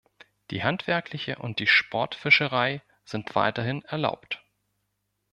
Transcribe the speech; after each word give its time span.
Die 0.49 0.63
handwerkliche 0.63 1.35
und 1.37 1.59
die 1.59 1.67
Sportfischerei 1.67 2.81
sind 3.05 3.35
weiterhin 3.35 3.83
erlaubt. 3.85 4.41